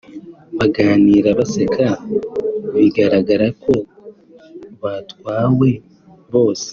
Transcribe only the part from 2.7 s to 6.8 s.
bigaragara ko batwawe bose